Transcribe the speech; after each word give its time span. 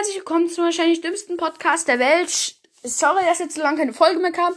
herzlich 0.00 0.16
willkommen 0.16 0.48
zum 0.48 0.64
wahrscheinlich 0.64 1.02
dümmsten 1.02 1.36
Podcast 1.36 1.86
der 1.86 1.98
Welt. 1.98 2.54
Sorry, 2.82 3.22
dass 3.26 3.38
jetzt 3.38 3.54
so 3.54 3.60
lange 3.60 3.80
keine 3.80 3.92
Folge 3.92 4.18
mehr 4.18 4.32
kam, 4.32 4.54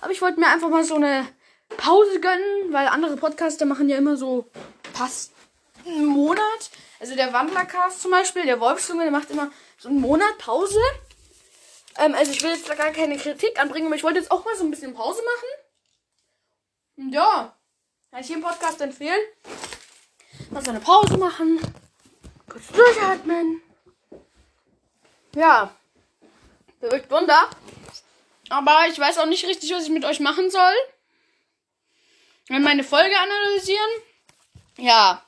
aber 0.00 0.10
ich 0.10 0.22
wollte 0.22 0.40
mir 0.40 0.46
einfach 0.46 0.70
mal 0.70 0.84
so 0.84 0.94
eine 0.94 1.28
Pause 1.76 2.18
gönnen, 2.18 2.72
weil 2.72 2.88
andere 2.88 3.18
Podcaster 3.18 3.66
machen 3.66 3.90
ja 3.90 3.98
immer 3.98 4.16
so 4.16 4.50
fast 4.94 5.32
einen 5.84 6.06
Monat. 6.06 6.70
Also 6.98 7.14
der 7.14 7.30
Wandlercast 7.34 8.00
zum 8.00 8.10
Beispiel, 8.10 8.46
der 8.46 8.58
Wolfsjunge, 8.58 9.02
der 9.02 9.10
macht 9.10 9.30
immer 9.30 9.50
so 9.76 9.90
einen 9.90 10.00
Monat 10.00 10.38
Pause. 10.38 10.80
Ähm, 11.98 12.14
also 12.14 12.32
ich 12.32 12.42
will 12.42 12.52
jetzt 12.52 12.66
da 12.66 12.74
gar 12.74 12.90
keine 12.90 13.18
Kritik 13.18 13.60
anbringen, 13.60 13.88
aber 13.88 13.96
ich 13.96 14.02
wollte 14.02 14.20
jetzt 14.20 14.30
auch 14.30 14.46
mal 14.46 14.56
so 14.56 14.64
ein 14.64 14.70
bisschen 14.70 14.94
Pause 14.94 15.20
machen. 15.20 17.04
Und 17.04 17.12
ja, 17.12 17.54
kann 18.10 18.20
ich 18.22 18.30
jedem 18.30 18.42
Podcast 18.42 18.80
empfehlen. 18.80 19.20
Mal 20.48 20.64
so 20.64 20.70
eine 20.70 20.80
Pause 20.80 21.18
machen. 21.18 21.60
Kurz 22.48 22.68
durchatmen. 22.68 23.60
Ja. 25.36 25.76
Bewirkt 26.80 27.10
Wunder. 27.10 27.50
Aber 28.48 28.86
ich 28.88 28.98
weiß 28.98 29.18
auch 29.18 29.26
nicht 29.26 29.44
richtig, 29.44 29.70
was 29.70 29.84
ich 29.84 29.90
mit 29.90 30.04
euch 30.06 30.18
machen 30.18 30.50
soll. 30.50 30.74
Wenn 32.48 32.62
meine 32.62 32.82
Folge 32.82 33.16
analysieren. 33.18 33.90
Ja. 34.78 35.22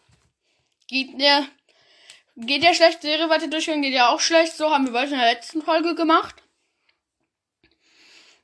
Geht 0.86 1.20
ja. 1.20 1.46
Geht 2.36 2.62
ja 2.62 2.72
schlecht. 2.72 3.02
Serie 3.02 3.28
weiter 3.28 3.48
durchgehen 3.48 3.82
geht 3.82 3.92
ja 3.92 4.08
auch 4.08 4.20
schlecht. 4.20 4.56
So 4.56 4.70
haben 4.70 4.86
wir 4.86 4.92
bald 4.92 5.12
in 5.12 5.18
der 5.18 5.30
letzten 5.30 5.60
Folge 5.60 5.94
gemacht. 5.94 6.36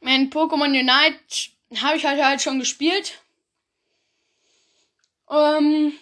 Mein 0.00 0.28
Pokémon 0.28 0.78
Unite 0.78 1.18
habe 1.80 1.96
ich 1.96 2.04
halt, 2.04 2.22
halt 2.22 2.42
schon 2.42 2.60
gespielt. 2.60 3.22
Ähm, 5.30 5.94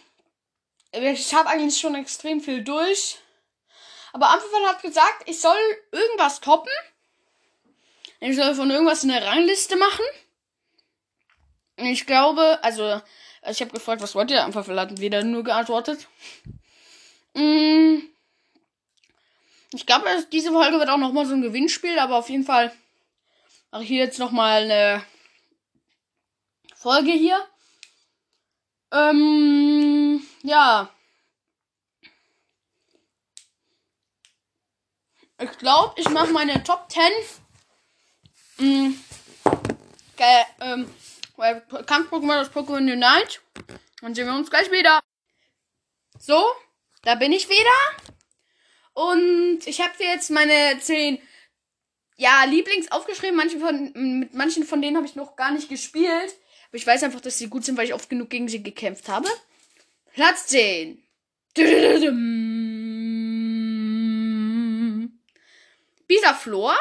ich 0.91 1.33
habe 1.35 1.51
eigentlich 1.51 1.79
schon 1.79 1.95
extrem 1.95 2.41
viel 2.41 2.65
durch. 2.65 3.19
Aber 4.13 4.31
Ampelfall 4.31 4.67
hat 4.67 4.83
gesagt, 4.83 5.23
ich 5.27 5.41
soll 5.41 5.57
irgendwas 5.91 6.41
toppen. 6.41 6.73
Ich 8.21 8.37
soll 8.37 8.55
von 8.55 8.71
irgendwas 8.71 9.03
eine 9.03 9.25
Rangliste 9.25 9.77
machen. 9.77 10.05
Ich 11.77 12.07
glaube, 12.07 12.59
also, 12.63 13.01
ich 13.49 13.61
habe 13.61 13.73
gefragt, 13.73 14.03
was 14.03 14.15
wollt 14.15 14.31
ihr? 14.31 14.45
Ampelfall 14.45 14.79
hat 14.79 15.01
wieder 15.01 15.25
nur 15.25 15.43
geantwortet. 15.43 16.07
Mm. 17.35 18.01
Ich 19.75 19.87
glaube, 19.87 20.07
diese 20.31 20.53
Folge 20.53 20.79
wird 20.79 20.91
auch 20.91 20.99
nochmal 20.99 21.25
so 21.25 21.33
ein 21.33 21.43
Gewinnspiel, 21.43 21.99
aber 21.99 22.17
auf 22.17 22.29
jeden 22.29 22.45
Fall 22.45 22.73
mache 23.71 23.83
ich 23.85 23.89
hier 23.89 24.05
jetzt 24.05 24.19
nochmal 24.19 24.65
eine 24.65 25.05
Folge 26.77 27.13
hier. 27.13 27.43
Ähm, 28.93 30.23
ja. 30.43 30.91
Ich 35.41 35.59
glaube, 35.59 36.01
ich 36.01 36.09
mache 36.09 36.33
meine 36.33 36.63
Top 36.63 36.91
10. 36.91 37.03
Mm, 38.59 38.95
okay, 40.15 40.45
ähm, 40.61 40.89
Kampf-Pokémon 41.37 42.39
das 42.39 42.53
Pokémon 42.53 42.93
Unite. 42.93 43.41
Dann 44.01 44.15
sehen 44.15 44.27
wir 44.27 44.35
uns 44.35 44.51
gleich 44.51 44.71
wieder. 44.71 45.01
So, 46.19 46.45
da 47.03 47.15
bin 47.17 47.33
ich 47.33 47.49
wieder. 47.49 48.13
Und 48.95 49.61
ich 49.67 49.81
habe 49.81 49.93
jetzt 49.99 50.31
meine 50.31 50.79
10 50.79 51.19
ja, 52.17 52.45
Lieblings 52.45 52.91
aufgeschrieben. 52.93 53.37
Manche 53.37 53.59
von, 53.59 53.93
mit 54.21 54.35
manchen 54.35 54.65
von 54.65 54.81
denen 54.83 54.97
habe 54.97 55.07
ich 55.07 55.17
noch 55.17 55.37
gar 55.37 55.51
nicht 55.51 55.69
gespielt. 55.69 56.35
Aber 56.69 56.77
ich 56.77 56.87
weiß 56.87 57.03
einfach, 57.03 57.21
dass 57.21 57.39
sie 57.39 57.49
gut 57.49 57.65
sind, 57.65 57.77
weil 57.77 57.87
ich 57.87 57.95
oft 57.95 58.09
genug 58.09 58.31
gegen 58.31 58.49
sie 58.49 58.63
gekämpft 58.63 59.09
habe. 59.09 59.29
Platz 60.13 60.47
10. 60.47 61.03
Bisaflor. 66.13 66.77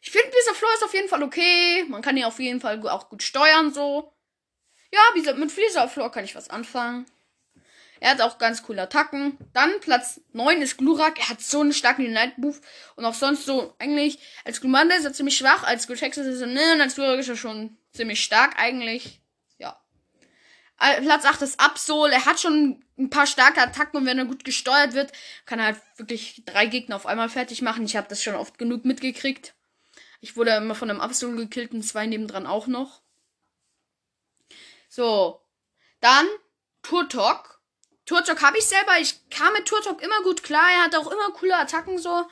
Ich 0.00 0.10
finde, 0.10 0.30
Bisaflor 0.30 0.72
ist 0.74 0.84
auf 0.84 0.94
jeden 0.94 1.08
Fall 1.08 1.24
okay. 1.24 1.84
Man 1.88 2.00
kann 2.00 2.16
ihn 2.16 2.24
auf 2.24 2.38
jeden 2.38 2.60
Fall 2.60 2.80
auch 2.88 3.08
gut 3.08 3.24
steuern, 3.24 3.74
so. 3.74 4.12
Ja, 4.92 5.00
mit 5.34 5.54
Bisaflor 5.54 6.12
kann 6.12 6.24
ich 6.24 6.36
was 6.36 6.48
anfangen. 6.48 7.06
Er 7.98 8.10
hat 8.10 8.20
auch 8.20 8.38
ganz 8.38 8.62
coole 8.62 8.82
Attacken. 8.82 9.36
Dann 9.52 9.80
Platz 9.80 10.20
9 10.32 10.62
ist 10.62 10.76
Glurak. 10.76 11.18
Er 11.18 11.30
hat 11.30 11.40
so 11.40 11.60
einen 11.60 11.72
starken 11.72 12.06
Unite-Move. 12.06 12.60
Und 12.94 13.04
auch 13.04 13.14
sonst 13.14 13.46
so, 13.46 13.74
eigentlich, 13.80 14.20
als 14.44 14.60
Glumanda 14.60 14.94
ist 14.94 15.04
er 15.04 15.12
ziemlich 15.12 15.36
schwach. 15.36 15.64
Als 15.64 15.88
Glutex 15.88 16.18
ist 16.18 16.40
er, 16.40 16.46
ne, 16.46 16.78
als 16.80 16.94
Glurak 16.94 17.18
ist 17.18 17.28
er 17.28 17.36
schon 17.36 17.76
ziemlich 17.92 18.22
stark, 18.22 18.58
eigentlich. 18.58 19.20
Ja. 20.80 21.00
Platz 21.00 21.24
8 21.24 21.42
ist 21.42 21.60
Absol. 21.60 22.12
Er 22.12 22.26
hat 22.26 22.40
schon 22.40 22.84
ein 22.98 23.10
paar 23.10 23.26
starke 23.26 23.60
Attacken 23.60 24.00
und 24.00 24.06
wenn 24.06 24.18
er 24.18 24.24
gut 24.24 24.44
gesteuert 24.44 24.94
wird, 24.94 25.12
kann 25.44 25.58
er 25.58 25.66
halt 25.66 25.80
wirklich 25.96 26.42
drei 26.44 26.66
Gegner 26.66 26.96
auf 26.96 27.06
einmal 27.06 27.28
fertig 27.28 27.62
machen. 27.62 27.84
Ich 27.84 27.96
habe 27.96 28.08
das 28.08 28.22
schon 28.22 28.34
oft 28.34 28.58
genug 28.58 28.84
mitgekriegt. 28.84 29.54
Ich 30.20 30.36
wurde 30.36 30.56
immer 30.56 30.74
von 30.74 30.90
einem 30.90 31.00
Absol 31.00 31.36
gekillt 31.36 31.72
und 31.72 31.82
zwei 31.82 32.06
nebendran 32.06 32.46
auch 32.46 32.66
noch. 32.66 33.02
So. 34.88 35.40
Dann 36.00 36.26
Turtok. 36.82 37.60
Turtok 38.06 38.42
habe 38.42 38.58
ich 38.58 38.66
selber. 38.66 38.98
Ich 39.00 39.28
kam 39.30 39.52
mit 39.52 39.66
Turtok 39.66 40.02
immer 40.02 40.22
gut 40.22 40.42
klar. 40.42 40.68
Er 40.74 40.84
hat 40.84 40.96
auch 40.96 41.10
immer 41.10 41.30
coole 41.32 41.56
Attacken 41.56 41.98
so. 41.98 42.26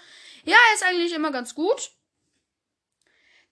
Ja, 0.44 0.56
er 0.68 0.74
ist 0.74 0.84
eigentlich 0.84 1.12
immer 1.12 1.32
ganz 1.32 1.54
gut. 1.54 1.90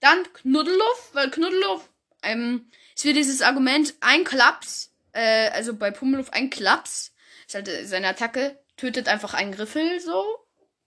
Dann 0.01 0.31
Knuddeluff, 0.33 1.11
weil 1.13 1.31
Knuddeluff, 1.31 1.89
ähm, 2.23 2.71
ist 2.95 3.05
wieder 3.05 3.15
dieses 3.15 3.43
Argument, 3.43 3.95
ein 4.01 4.25
Klaps, 4.25 4.93
äh, 5.13 5.49
also 5.51 5.75
bei 5.75 5.91
Pummeluff 5.91 6.31
ein 6.31 6.51
Klaps, 6.51 7.13
ist 7.47 7.55
halt 7.55 7.69
äh, 7.69 7.85
seine 7.87 8.09
Attacke, 8.09 8.59
tötet 8.77 9.09
einfach 9.09 9.35
einen 9.35 9.53
Griffel, 9.53 10.01
so. 10.01 10.25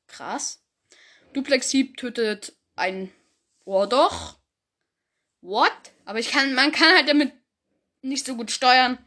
Krass. 0.07 0.61
Duplex 1.33 1.69
Hieb 1.69 1.97
tötet 1.97 2.53
ein, 2.75 3.11
oh 3.66 3.85
doch. 3.85 4.38
What? 5.41 5.71
Aber 6.05 6.19
ich 6.19 6.31
kann, 6.31 6.53
man 6.53 6.71
kann 6.71 6.95
halt 6.95 7.09
damit 7.09 7.33
nicht 8.01 8.25
so 8.25 8.35
gut 8.35 8.51
steuern. 8.51 8.97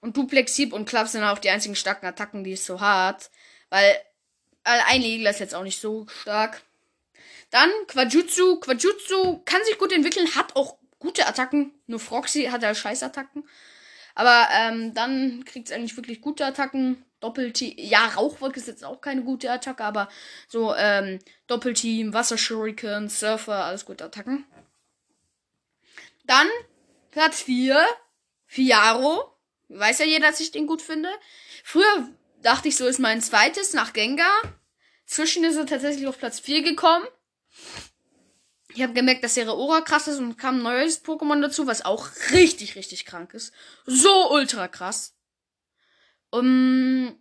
Und 0.00 0.16
Duplex, 0.16 0.54
Sieb 0.54 0.72
und 0.72 0.88
Klapp 0.88 1.08
sind 1.08 1.24
auch 1.24 1.38
die 1.38 1.50
einzigen 1.50 1.74
starken 1.74 2.06
Attacken, 2.06 2.44
die 2.44 2.52
es 2.52 2.66
so 2.66 2.80
hat. 2.80 3.30
Weil 3.70 3.96
ein 4.62 5.02
Igler 5.02 5.30
ist 5.30 5.40
jetzt 5.40 5.54
auch 5.54 5.62
nicht 5.62 5.80
so 5.80 6.06
stark. 6.08 6.62
Dann 7.50 7.70
Quajutsu. 7.86 8.60
Quajutsu 8.60 9.42
kann 9.44 9.64
sich 9.64 9.78
gut 9.78 9.92
entwickeln, 9.92 10.34
hat 10.34 10.54
auch 10.56 10.78
gute 10.98 11.26
Attacken. 11.26 11.72
Nur 11.86 12.00
Froxy 12.00 12.44
hat 12.44 12.62
ja 12.62 12.74
Scheißattacken. 12.74 13.48
Aber 14.14 14.48
ähm, 14.52 14.94
dann 14.94 15.44
kriegt 15.44 15.68
es 15.68 15.74
eigentlich 15.74 15.96
wirklich 15.96 16.20
gute 16.20 16.44
Attacken. 16.44 17.04
Doppelteam. 17.20 17.74
Ja, 17.78 18.06
Rauchwolke 18.06 18.60
ist 18.60 18.68
jetzt 18.68 18.84
auch 18.84 19.00
keine 19.00 19.22
gute 19.22 19.50
Attacke, 19.50 19.82
aber 19.84 20.08
so 20.48 20.74
ähm, 20.74 21.18
Doppelteam, 21.46 22.12
Wasserschuriken, 22.12 23.08
Surfer, 23.08 23.64
alles 23.64 23.84
gute 23.84 24.04
Attacken. 24.04 24.44
Dann 26.24 26.48
Platz 27.10 27.42
4, 27.42 27.86
Fiaro. 28.46 29.32
Weiß 29.68 29.98
ja 29.98 30.04
jeder, 30.04 30.28
dass 30.28 30.40
ich 30.40 30.50
den 30.50 30.66
gut 30.66 30.82
finde. 30.82 31.08
Früher 31.64 32.08
dachte 32.42 32.68
ich 32.68 32.76
so, 32.76 32.86
ist 32.86 33.00
mein 33.00 33.22
zweites 33.22 33.72
nach 33.72 33.92
Gengar. 33.92 34.42
Zwischen 35.06 35.44
ist 35.44 35.56
er 35.56 35.66
tatsächlich 35.66 36.06
auf 36.06 36.18
Platz 36.18 36.40
4 36.40 36.62
gekommen. 36.62 37.06
Ich 38.76 38.82
habe 38.82 38.92
gemerkt, 38.92 39.24
dass 39.24 39.38
ihre 39.38 39.52
Aura 39.52 39.80
krass 39.80 40.06
ist 40.06 40.18
und 40.18 40.36
kam 40.36 40.58
ein 40.58 40.62
neues 40.62 41.02
Pokémon 41.02 41.40
dazu, 41.40 41.66
was 41.66 41.86
auch 41.86 42.10
richtig, 42.32 42.76
richtig 42.76 43.06
krank 43.06 43.32
ist. 43.32 43.54
So 43.86 44.30
ultra 44.30 44.68
krass. 44.68 45.14
Um, 46.28 47.18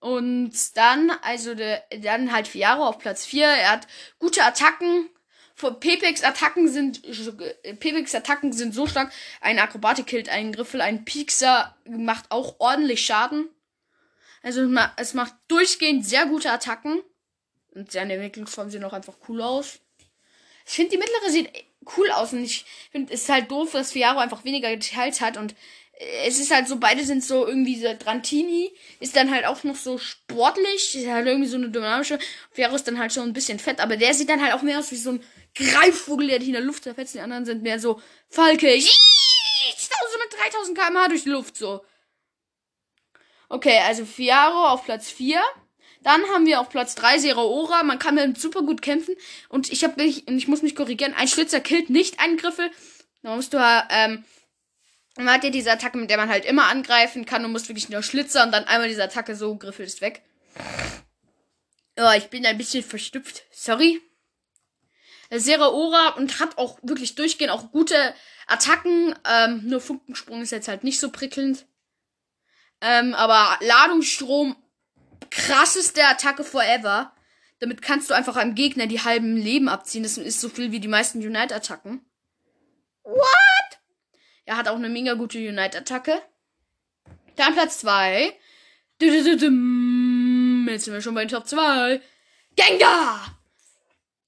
und 0.00 0.52
dann, 0.76 1.10
also 1.22 1.54
de, 1.54 1.78
dann 2.02 2.30
halt 2.30 2.46
Fiaro 2.46 2.86
auf 2.86 2.98
Platz 2.98 3.24
4. 3.24 3.46
Er 3.46 3.70
hat 3.70 3.86
gute 4.18 4.44
Attacken, 4.44 5.08
Pepex 5.80 6.22
Attacken 6.22 6.68
sind 6.68 7.00
Pepex 7.80 8.14
Attacken 8.14 8.52
sind 8.52 8.74
so 8.74 8.86
stark. 8.86 9.10
Ein 9.40 9.58
Akrobatik 9.58 10.06
killt 10.08 10.28
einen 10.28 10.52
Griffel, 10.52 10.82
ein 10.82 11.06
Piekser 11.06 11.74
macht 11.86 12.30
auch 12.30 12.56
ordentlich 12.58 13.06
Schaden. 13.06 13.48
Also 14.42 14.70
es 14.98 15.14
macht 15.14 15.34
durchgehend 15.48 16.04
sehr 16.04 16.26
gute 16.26 16.52
Attacken 16.52 17.00
und 17.70 17.90
seine 17.90 18.12
Entwicklungsformen 18.12 18.70
sehen 18.70 18.84
auch 18.84 18.92
einfach 18.92 19.16
cool 19.26 19.40
aus. 19.40 19.80
Ich 20.68 20.74
finde 20.74 20.90
die 20.90 20.98
mittlere 20.98 21.30
sieht 21.30 21.50
cool 21.96 22.10
aus 22.12 22.32
und 22.32 22.44
ich 22.44 22.64
finde 22.92 23.12
es 23.12 23.22
ist 23.22 23.28
halt 23.28 23.50
doof, 23.50 23.72
dass 23.72 23.92
Fiaro 23.92 24.18
einfach 24.18 24.44
weniger 24.44 24.68
Details 24.68 25.20
hat 25.20 25.36
und 25.36 25.54
es 26.24 26.38
ist 26.38 26.52
halt 26.52 26.68
so, 26.68 26.76
beide 26.76 27.04
sind 27.04 27.24
so 27.24 27.44
irgendwie 27.44 27.74
so, 27.74 27.88
Drantini 27.98 28.70
ist 29.00 29.16
dann 29.16 29.32
halt 29.32 29.46
auch 29.46 29.64
noch 29.64 29.74
so 29.74 29.98
sportlich, 29.98 30.94
ist 30.94 31.08
halt 31.08 31.26
irgendwie 31.26 31.48
so 31.48 31.56
eine 31.56 31.70
dynamische, 31.70 32.20
Fiaro 32.52 32.76
ist 32.76 32.86
dann 32.86 33.00
halt 33.00 33.12
schon 33.12 33.24
ein 33.24 33.32
bisschen 33.32 33.58
fett, 33.58 33.80
aber 33.80 33.96
der 33.96 34.14
sieht 34.14 34.28
dann 34.28 34.40
halt 34.40 34.54
auch 34.54 34.62
mehr 34.62 34.78
aus 34.78 34.92
wie 34.92 34.96
so 34.96 35.10
ein 35.10 35.24
Greifvogel, 35.56 36.28
der 36.28 36.38
dich 36.38 36.48
in 36.48 36.54
der 36.54 36.62
Luft 36.62 36.84
zerfetzt. 36.84 37.14
Die 37.14 37.20
anderen 37.20 37.44
sind 37.44 37.62
mehr 37.62 37.80
so 37.80 38.00
Falke. 38.28 38.72
Ich 38.72 38.96
mit 40.18 40.52
3000 40.52 40.78
km/h 40.78 41.08
durch 41.08 41.24
die 41.24 41.30
Luft 41.30 41.56
so. 41.56 41.84
Okay, 43.48 43.78
also 43.78 44.04
Fiaro 44.04 44.68
auf 44.68 44.84
Platz 44.84 45.10
4. 45.10 45.40
Dann 46.02 46.22
haben 46.32 46.46
wir 46.46 46.60
auf 46.60 46.68
Platz 46.68 46.94
3 46.94 47.18
Zeraora. 47.18 47.82
Man 47.82 47.98
kann 47.98 48.14
mit 48.14 48.40
super 48.40 48.62
gut 48.62 48.82
kämpfen. 48.82 49.14
Und 49.48 49.72
ich 49.72 49.84
habe 49.84 50.02
mich, 50.02 50.28
ich 50.28 50.48
muss 50.48 50.62
mich 50.62 50.76
korrigieren. 50.76 51.14
Ein 51.14 51.28
Schlitzer 51.28 51.60
killt 51.60 51.90
nicht 51.90 52.20
einen 52.20 52.36
Griffel. 52.36 52.70
Da 53.22 53.34
musst 53.34 53.52
du, 53.52 53.58
ähm, 53.90 54.24
man 55.16 55.30
hat 55.30 55.44
ja 55.44 55.50
diese 55.50 55.72
Attacke, 55.72 55.98
mit 55.98 56.10
der 56.10 56.16
man 56.16 56.28
halt 56.28 56.44
immer 56.44 56.66
angreifen 56.66 57.26
kann. 57.26 57.42
Du 57.42 57.48
musst 57.48 57.68
wirklich 57.68 57.88
nur 57.88 58.02
Schlitzer 58.02 58.44
und 58.44 58.52
dann 58.52 58.64
einmal 58.64 58.88
diese 58.88 59.02
Attacke 59.02 59.34
so, 59.34 59.56
Griffel 59.56 59.86
ist 59.86 60.00
weg. 60.00 60.22
Ja, 61.96 62.14
ich 62.14 62.28
bin 62.28 62.46
ein 62.46 62.56
bisschen 62.56 62.84
verstüpft. 62.84 63.42
Sorry. 63.50 64.00
Seraora 65.30 66.10
und 66.10 66.40
hat 66.40 66.56
auch 66.56 66.78
wirklich 66.82 67.16
durchgehend 67.16 67.52
auch 67.52 67.72
gute 67.72 68.14
Attacken. 68.46 69.14
Ähm, 69.28 69.62
nur 69.66 69.80
Funkensprung 69.80 70.40
ist 70.40 70.52
jetzt 70.52 70.68
halt 70.68 70.84
nicht 70.84 71.00
so 71.00 71.10
prickelnd. 71.10 71.66
Ähm, 72.80 73.14
aber 73.14 73.58
Ladungsstrom, 73.60 74.56
krasseste 75.30 76.04
Attacke 76.04 76.44
forever. 76.44 77.12
Damit 77.60 77.82
kannst 77.82 78.08
du 78.10 78.14
einfach 78.14 78.36
einem 78.36 78.54
Gegner 78.54 78.86
die 78.86 79.02
halben 79.02 79.36
Leben 79.36 79.68
abziehen. 79.68 80.02
Das 80.02 80.16
ist 80.16 80.40
so 80.40 80.48
viel 80.48 80.70
wie 80.70 80.80
die 80.80 80.88
meisten 80.88 81.18
Unite-Attacken. 81.18 82.04
What? 83.02 83.78
Er 84.44 84.56
hat 84.56 84.68
auch 84.68 84.76
eine 84.76 84.88
mega 84.88 85.14
gute 85.14 85.38
Unite-Attacke. 85.38 86.22
Dann 87.36 87.54
Platz 87.54 87.78
2. 87.80 88.36
Jetzt 89.00 90.84
sind 90.84 90.94
wir 90.94 91.02
schon 91.02 91.14
bei 91.14 91.26
Top 91.26 91.46
2. 91.46 92.00
Gengar! 92.56 93.38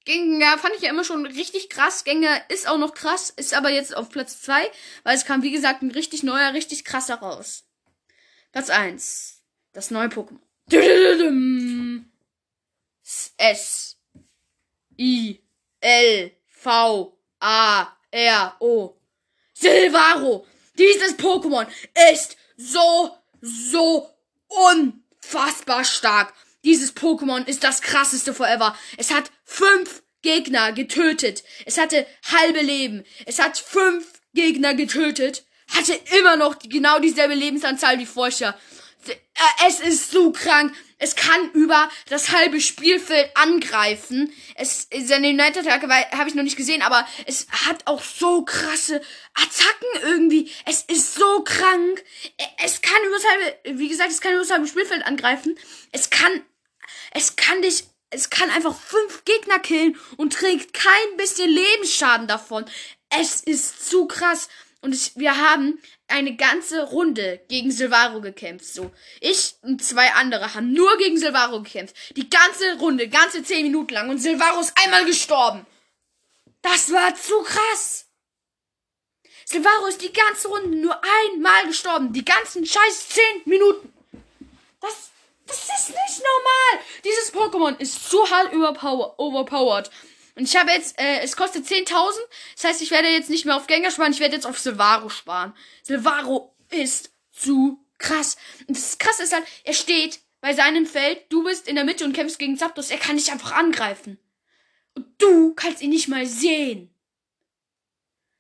Gengar 0.05 0.59
fand 0.59 0.75
ich 0.77 0.83
ja 0.83 0.91
immer 0.91 1.05
schon 1.05 1.27
richtig 1.27 1.69
krass. 1.69 2.05
Gengar 2.05 2.41
ist 2.49 2.69
auch 2.69 2.79
noch 2.79 2.95
krass, 2.95 3.31
ist 3.31 3.55
aber 3.55 3.71
jetzt 3.71 3.97
auf 3.97 4.11
Platz 4.11 4.41
2, 4.43 4.71
weil 5.03 5.17
es 5.17 5.25
kam, 5.25 5.43
wie 5.43 5.51
gesagt, 5.51 5.83
ein 5.83 5.91
richtig 5.91 6.23
neuer, 6.23 6.53
richtig 6.53 6.85
krasser 6.85 7.17
raus. 7.17 7.65
Platz 8.53 8.71
1. 8.71 9.43
Das 9.73 9.91
neue 9.91 10.09
Pokémon. 10.09 10.41
S. 13.39 13.97
I. 14.99 15.41
L. 15.81 16.31
V. 16.47 17.19
A. 17.41 17.97
R. 18.13 18.57
O. 18.61 18.97
Silvaro. 19.55 20.47
Dieses 20.79 21.19
Pokémon 21.19 21.67
ist 22.13 22.37
so, 22.57 23.17
so 23.41 24.09
unfassbar 24.49 25.85
stark. 25.85 26.35
Dieses 26.65 26.95
Pokémon 26.95 27.47
ist 27.47 27.65
das 27.65 27.81
krasseste 27.81 28.35
forever. 28.35 28.77
Es 28.97 29.13
hat 29.13 29.31
fünf 29.45 30.03
Gegner 30.23 30.73
getötet. 30.73 31.43
Es 31.65 31.79
hatte 31.79 32.07
halbe 32.31 32.61
Leben. 32.61 33.05
Es 33.27 33.39
hat 33.39 33.59
fünf 33.59 34.21
Gegner 34.35 34.75
getötet. 34.75 35.45
Hatte 35.75 35.99
immer 36.19 36.37
noch 36.37 36.59
genau 36.59 36.99
dieselbe 36.99 37.35
Lebensanzahl 37.35 37.99
wie 37.99 38.07
vorher. 38.07 38.59
Äh, 39.09 39.69
es 39.69 39.81
ist 39.81 40.11
so 40.11 40.33
krank. 40.33 40.75
Es 40.99 41.17
kann 41.17 41.51
über 41.53 41.91
das 42.09 42.31
halbe 42.31 42.61
Spielfeld 42.61 43.31
angreifen. 43.35 44.33
Es 44.55 44.89
seine 45.05 45.29
United 45.29 45.67
Attacke 45.67 45.89
habe 45.89 46.29
ich 46.29 46.35
noch 46.35 46.43
nicht 46.43 46.59
gesehen, 46.59 46.83
aber 46.83 47.07
es 47.27 47.47
hat 47.67 47.87
auch 47.87 48.03
so 48.03 48.45
krasse 48.45 49.01
Attacken 49.35 50.03
irgendwie. 50.03 50.51
Es 50.67 50.83
ist 50.83 51.15
so 51.15 51.43
krank. 51.43 52.05
Es 52.63 52.83
kann 52.83 53.03
über 53.07 53.17
das 53.17 53.25
halbe, 53.25 53.79
wie 53.81 53.89
gesagt, 53.89 54.11
es 54.11 54.21
kann 54.21 54.33
über 54.33 54.43
das 54.43 54.51
halbe 54.51 54.67
Spielfeld 54.67 55.07
angreifen. 55.07 55.59
Es 55.93 56.11
kann 56.11 56.43
es 57.13 57.37
kann 57.37 57.63
dich 57.63 57.85
es 58.11 58.29
kann 58.29 58.51
einfach 58.51 58.77
fünf 58.77 59.25
Gegner 59.25 59.61
killen 59.61 59.97
und 60.17 60.33
trägt 60.33 60.75
kein 60.75 61.17
bisschen 61.17 61.49
Lebensschaden 61.49 62.27
davon. 62.27 62.65
Es 63.09 63.41
ist 63.41 63.89
zu 63.89 64.07
krass. 64.07 64.49
Und 64.83 64.95
ich, 64.95 65.13
wir 65.17 65.37
haben 65.37 65.79
eine 66.09 66.37
ganze 66.37 66.85
Runde 66.85 67.41
gegen 67.49 67.71
Silvaro 67.71 68.21
gekämpft. 68.21 68.67
So. 68.67 68.91
Ich 69.21 69.57
und 69.63 69.85
zwei 69.85 70.13
andere 70.13 70.55
haben 70.55 70.73
nur 70.73 70.97
gegen 70.97 71.19
Silvaro 71.19 71.63
gekämpft. 71.63 71.95
Die 72.17 72.31
ganze 72.31 72.79
Runde, 72.79 73.09
ganze 73.09 73.43
zehn 73.43 73.65
Minuten 73.65 73.93
lang. 73.93 74.09
Und 74.09 74.19
Silvaro 74.19 74.61
ist 74.61 74.73
einmal 74.83 75.05
gestorben. 75.05 75.67
Das 76.63 76.91
war 76.93 77.15
zu 77.15 77.43
krass. 77.43 78.07
Silvaro 79.45 79.87
ist 79.87 80.01
die 80.01 80.13
ganze 80.13 80.49
Runde 80.49 80.77
nur 80.77 80.99
einmal 81.27 81.67
gestorben. 81.67 82.13
Die 82.13 82.25
ganzen 82.25 82.65
scheiß 82.65 83.09
zehn 83.11 83.43
Minuten. 83.45 83.93
Das, 84.81 85.11
das 85.47 85.59
ist 85.59 85.89
nicht 85.89 86.23
normal. 86.23 86.85
Dieses 87.05 87.35
Pokémon 87.35 87.79
ist 87.79 88.09
zu 88.09 88.31
hart 88.31 88.55
overpowered. 88.55 89.91
Und 90.41 90.47
ich 90.47 90.57
habe 90.57 90.71
jetzt, 90.71 90.99
äh, 90.99 91.21
es 91.21 91.37
kostet 91.37 91.67
10.000. 91.67 92.19
Das 92.55 92.65
heißt, 92.65 92.81
ich 92.81 92.91
werde 92.91 93.09
jetzt 93.09 93.29
nicht 93.29 93.45
mehr 93.45 93.57
auf 93.57 93.67
Gänger 93.67 93.91
sparen, 93.91 94.15
ich 94.15 94.21
werde 94.21 94.37
jetzt 94.37 94.47
auf 94.47 94.59
Silvaro 94.59 95.11
sparen. 95.11 95.53
Silvaro 95.83 96.57
ist 96.71 97.13
zu 97.31 97.85
krass. 97.99 98.39
Und 98.67 98.75
das 98.75 98.97
krasse 98.97 99.25
ist 99.25 99.35
halt, 99.35 99.45
er 99.65 99.75
steht 99.75 100.21
bei 100.41 100.55
seinem 100.55 100.87
Feld, 100.87 101.27
du 101.29 101.45
bist 101.45 101.69
in 101.69 101.75
der 101.75 101.85
Mitte 101.85 102.07
und 102.07 102.15
kämpfst 102.15 102.39
gegen 102.39 102.57
Zapdos, 102.57 102.91
er 102.91 102.97
kann 102.97 103.19
dich 103.19 103.31
einfach 103.31 103.53
angreifen. 103.53 104.19
Und 104.95 105.09
du 105.19 105.53
kannst 105.53 105.83
ihn 105.83 105.91
nicht 105.91 106.09
mal 106.09 106.25
sehen. 106.25 106.91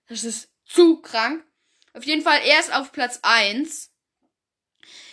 Das 0.08 0.25
ist 0.25 0.49
zu 0.64 1.02
krank. 1.02 1.44
Auf 1.93 2.05
jeden 2.05 2.23
Fall, 2.23 2.41
er 2.47 2.61
ist 2.61 2.73
auf 2.73 2.93
Platz 2.93 3.19
1. 3.20 3.91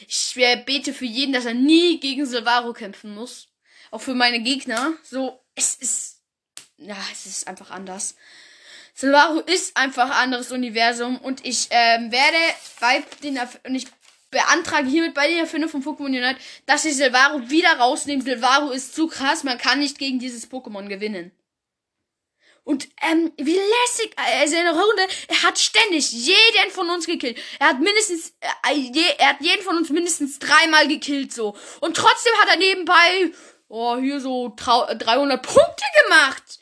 Ich 0.07 0.35
bete 0.65 0.93
für 0.93 1.03
jeden, 1.03 1.33
dass 1.33 1.43
er 1.43 1.53
nie 1.53 1.99
gegen 1.99 2.25
Silvaro 2.25 2.71
kämpfen 2.71 3.13
muss. 3.13 3.49
Auch 3.91 4.01
für 4.01 4.15
meine 4.15 4.39
Gegner. 4.41 4.93
So, 5.03 5.43
es 5.53 5.75
ist 5.75 6.16
ja, 6.77 6.97
es 7.11 7.25
ist 7.25 7.47
einfach 7.47 7.71
anders. 7.71 8.15
Silvaro 8.93 9.41
ist 9.41 9.77
einfach 9.77 10.05
ein 10.05 10.23
anderes 10.23 10.51
Universum 10.51 11.17
und 11.17 11.45
ich 11.45 11.67
ähm, 11.69 12.11
werde 12.11 12.37
bei 12.79 13.03
den 13.21 13.39
und 13.63 13.75
ich 13.75 13.85
beantrage 14.31 14.87
hiermit 14.87 15.13
bei 15.13 15.27
der 15.27 15.39
Erfindung 15.39 15.69
von 15.69 15.83
Pokémon 15.83 16.07
Unite, 16.07 16.37
dass 16.65 16.85
ich 16.85 16.95
Silvaro 16.95 17.49
wieder 17.49 17.77
rausnehme. 17.77 18.23
Silvaro 18.23 18.71
ist 18.71 18.95
zu 18.95 19.07
krass, 19.07 19.43
man 19.43 19.57
kann 19.57 19.79
nicht 19.79 19.99
gegen 19.99 20.19
dieses 20.19 20.49
Pokémon 20.49 20.87
gewinnen. 20.87 21.31
Und 22.63 22.89
ähm, 23.01 23.31
wie 23.37 23.55
lässig, 23.55 24.13
also 24.17 24.57
in 24.57 24.63
der 24.63 24.73
Runde, 24.73 25.07
er 25.29 25.43
hat 25.43 25.57
ständig 25.57 26.11
jeden 26.11 26.71
von 26.71 26.89
uns 26.89 27.05
gekillt. 27.05 27.39
Er 27.59 27.67
hat 27.67 27.79
mindestens, 27.79 28.33
äh, 28.41 28.73
je, 28.73 29.05
er 29.19 29.29
hat 29.29 29.41
jeden 29.41 29.63
von 29.63 29.77
uns 29.77 29.89
mindestens 29.89 30.37
dreimal 30.37 30.85
gekillt 30.89 31.31
so. 31.31 31.55
Und 31.79 31.95
trotzdem 31.95 32.33
hat 32.41 32.49
er 32.49 32.57
nebenbei, 32.57 33.31
oh, 33.69 33.95
hier 33.97 34.19
so 34.19 34.53
300 34.57 35.41
Punkte 35.41 35.85
gemacht. 36.03 36.59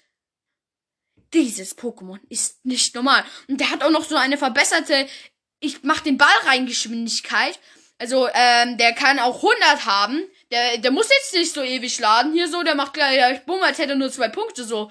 Dieses 1.35 1.77
Pokémon 1.77 2.19
ist 2.29 2.65
nicht 2.65 2.95
normal. 2.95 3.23
Und 3.49 3.59
der 3.59 3.69
hat 3.69 3.83
auch 3.83 3.91
noch 3.91 4.05
so 4.05 4.15
eine 4.15 4.37
verbesserte, 4.37 5.07
ich 5.59 5.83
mach 5.83 5.99
den 5.99 6.17
Ball 6.17 6.37
rein 6.45 6.65
Geschwindigkeit. 6.65 7.59
Also, 7.97 8.27
ähm, 8.33 8.77
der 8.77 8.93
kann 8.93 9.19
auch 9.19 9.35
100 9.35 9.85
haben. 9.85 10.23
Der, 10.51 10.77
der 10.77 10.91
muss 10.91 11.09
jetzt 11.09 11.33
nicht 11.33 11.53
so 11.53 11.61
ewig 11.61 11.99
laden. 11.99 12.33
Hier 12.33 12.47
so, 12.47 12.63
der 12.63 12.75
macht 12.75 12.93
gleich, 12.93 13.45
bumm, 13.45 13.61
als 13.61 13.77
hätte 13.77 13.91
er 13.91 13.97
nur 13.97 14.11
zwei 14.11 14.29
Punkte 14.29 14.63
so. 14.63 14.89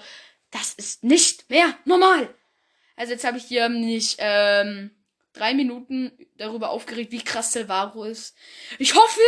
Das 0.51 0.73
ist 0.75 1.03
nicht 1.03 1.49
mehr 1.49 1.75
normal. 1.85 2.33
Also 2.95 3.13
jetzt 3.13 3.25
habe 3.25 3.37
ich 3.37 3.45
hier 3.45 3.67
nicht, 3.67 4.17
ähm, 4.19 4.91
drei 5.33 5.53
Minuten 5.53 6.11
darüber 6.37 6.69
aufgeregt, 6.69 7.11
wie 7.11 7.23
krass 7.23 7.53
Silvaro 7.53 8.05
ist. 8.05 8.35
Ich 8.79 8.95
hoffe, 8.95 9.21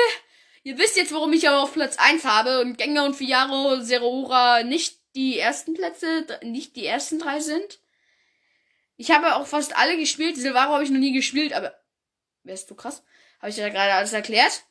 ihr 0.64 0.78
wisst 0.78 0.98
jetzt, 0.98 1.12
warum 1.12 1.34
ich 1.34 1.48
aber 1.48 1.62
auf 1.64 1.74
Platz 1.74 1.98
1 1.98 2.24
habe 2.26 2.62
und 2.62 2.78
Gengar 2.78 3.06
und 3.06 3.16
Fiaro 3.16 3.82
Zeraora 3.82 4.64
nicht 4.64 4.97
die 5.18 5.40
ersten 5.40 5.74
Plätze, 5.74 6.26
nicht 6.44 6.76
die 6.76 6.86
ersten 6.86 7.18
drei 7.18 7.40
sind. 7.40 7.80
Ich 8.98 9.12
habe 9.12 9.36
auch 9.36 9.48
fast 9.48 9.76
alle 9.76 9.98
gespielt. 9.98 10.38
Silvaro 10.38 10.74
habe 10.74 10.84
ich 10.84 10.92
noch 10.92 11.00
nie 11.00 11.12
gespielt, 11.12 11.54
aber 11.54 11.74
wärst 12.44 12.70
du 12.70 12.76
krass? 12.76 13.04
Habe 13.40 13.50
ich 13.50 13.58
ja 13.58 13.70
gerade 13.70 13.94
alles 13.94 14.14
erklärt. 14.14 14.64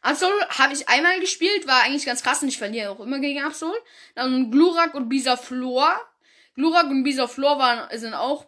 Absol 0.00 0.30
habe 0.58 0.74
ich 0.74 0.88
einmal 0.88 1.18
gespielt, 1.18 1.66
war 1.66 1.82
eigentlich 1.82 2.06
ganz 2.06 2.22
krass 2.22 2.42
und 2.42 2.48
ich 2.48 2.58
verliere 2.58 2.90
auch 2.90 3.00
immer 3.00 3.18
gegen 3.18 3.42
Absol. 3.42 3.74
Dann 4.14 4.50
Glurak 4.50 4.94
und 4.94 5.08
Bisaflor. 5.08 5.98
Glurak 6.54 6.86
und 6.86 7.02
Bisaflor 7.02 7.58
waren, 7.58 7.98
sind 7.98 8.14
auch 8.14 8.46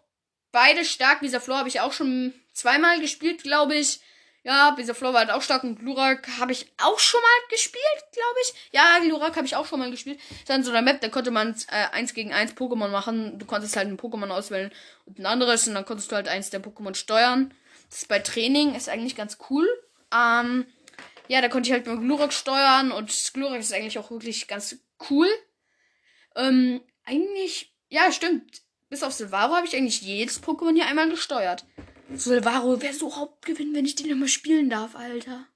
beide 0.53 0.85
stark. 0.85 1.21
Bisaflor 1.21 1.59
habe 1.59 1.69
ich 1.69 1.81
auch 1.81 1.93
schon 1.93 2.33
zweimal 2.53 3.01
gespielt, 3.01 3.43
glaube 3.43 3.75
ich. 3.75 4.01
Ja, 4.47 4.71
Bisaflor 4.71 5.13
war 5.13 5.23
halt 5.23 5.33
auch 5.33 5.43
stark 5.43 5.65
und 5.65 5.81
Glurak 5.81 6.29
habe 6.39 6.53
ich 6.53 6.73
auch 6.81 7.01
schon 7.01 7.21
mal 7.21 7.51
gespielt, 7.51 7.83
glaube 8.13 8.37
ich. 8.43 8.55
Ja, 8.71 9.01
Glurak 9.01 9.35
habe 9.35 9.45
ich 9.45 9.57
auch 9.57 9.67
schon 9.67 9.81
mal 9.81 9.91
gespielt. 9.91 10.21
Dann 10.47 10.63
so 10.63 10.71
einer 10.71 10.83
Map, 10.83 11.01
da 11.01 11.09
konnte 11.09 11.33
man 11.33 11.57
äh, 11.67 11.89
eins 11.91 12.15
gegen 12.15 12.33
eins 12.33 12.53
Pokémon 12.53 12.87
machen. 12.87 13.41
Du 13.41 13.45
konntest 13.45 13.75
halt 13.75 13.89
ein 13.89 13.99
Pokémon 13.99 14.29
auswählen 14.29 14.71
und 15.05 15.19
ein 15.19 15.27
anderes 15.27 15.67
und 15.67 15.75
dann 15.75 15.85
konntest 15.85 16.13
du 16.13 16.15
halt 16.15 16.29
eins 16.29 16.51
der 16.51 16.63
Pokémon 16.63 16.95
steuern. 16.95 17.53
Das 17.91 18.03
ist 18.03 18.09
bei 18.09 18.21
Training 18.21 18.77
ist 18.77 18.89
eigentlich 18.89 19.17
ganz 19.17 19.39
cool. 19.51 19.67
Ähm, 20.15 20.65
ja, 21.27 21.41
da 21.41 21.49
konnte 21.49 21.69
ich 21.69 21.73
halt 21.73 21.89
mit 21.89 21.99
Glurak 21.99 22.33
steuern 22.33 22.93
und 22.93 23.13
Glurak 23.35 23.59
ist 23.59 23.73
eigentlich 23.73 23.99
auch 23.99 24.13
wirklich 24.13 24.47
ganz 24.47 24.77
cool. 25.11 25.27
Ähm, 26.37 26.83
eigentlich, 27.05 27.75
ja, 27.89 28.13
stimmt. 28.13 28.63
Bis 28.91 29.03
auf 29.03 29.13
Silvaro 29.13 29.57
habe 29.57 29.67
ich 29.67 29.75
eigentlich 29.75 30.03
jedes 30.03 30.41
Pokémon 30.41 30.73
hier 30.73 30.87
einmal 30.87 31.09
gesteuert. 31.09 31.65
Silvaro, 32.15 32.81
wer 32.81 32.93
so 32.93 33.09
überhaupt 33.09 33.45
gewinnen, 33.45 33.75
wenn 33.75 33.85
ich 33.85 33.97
den 33.97 34.07
immer 34.09 34.29
spielen 34.29 34.71
darf, 34.71 34.95
Alter? 34.95 35.47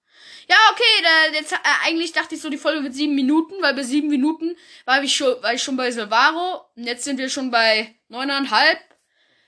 Ja, 0.48 0.56
okay, 0.72 1.02
da, 1.02 1.36
jetzt, 1.38 1.52
äh, 1.52 1.56
eigentlich 1.84 2.12
dachte 2.12 2.34
ich 2.34 2.40
so, 2.40 2.50
die 2.50 2.58
Folge 2.58 2.82
wird 2.82 2.94
sieben 2.94 3.14
Minuten, 3.14 3.54
weil 3.60 3.74
bei 3.74 3.84
sieben 3.84 4.08
Minuten 4.08 4.56
war 4.84 5.02
ich 5.02 5.14
schon, 5.14 5.40
war 5.42 5.54
ich 5.54 5.62
schon 5.62 5.76
bei 5.76 5.90
Silvaro. 5.90 6.64
Und 6.74 6.84
jetzt 6.84 7.04
sind 7.04 7.18
wir 7.18 7.28
schon 7.28 7.50
bei 7.50 7.94
neuneinhalb. 8.08 8.80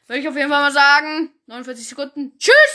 Würde 0.06 0.20
ich 0.20 0.28
auf 0.28 0.36
jeden 0.36 0.48
Fall 0.48 0.62
mal 0.62 0.72
sagen. 0.72 1.32
49 1.46 1.88
Sekunden. 1.88 2.38
Tschüss! 2.38 2.72